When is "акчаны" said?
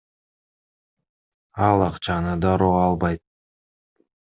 1.89-2.33